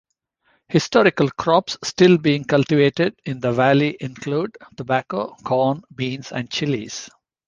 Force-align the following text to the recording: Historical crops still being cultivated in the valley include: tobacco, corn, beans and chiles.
Historical 0.67 1.29
crops 1.29 1.77
still 1.83 2.17
being 2.17 2.43
cultivated 2.43 3.15
in 3.23 3.39
the 3.39 3.51
valley 3.53 3.95
include: 4.01 4.57
tobacco, 4.75 5.35
corn, 5.43 5.83
beans 5.95 6.31
and 6.31 6.49
chiles. 6.49 7.07